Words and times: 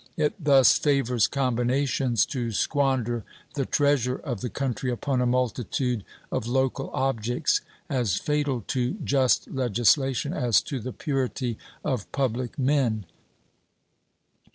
It 0.17 0.33
thus 0.43 0.79
favors 0.79 1.27
combinations 1.27 2.25
to 2.25 2.51
squander 2.53 3.23
the 3.53 3.67
treasure 3.67 4.15
of 4.15 4.41
the 4.41 4.49
country 4.49 4.89
upon 4.89 5.21
a 5.21 5.27
multitude 5.27 6.03
of 6.31 6.47
local 6.47 6.89
objects, 6.89 7.61
as 7.87 8.15
fatal 8.15 8.63
to 8.69 8.93
just 9.03 9.47
legislation 9.51 10.33
as 10.33 10.59
to 10.63 10.79
the 10.79 10.91
purity 10.91 11.55
of 11.85 12.11
public 12.11 12.57
men. 12.57 13.05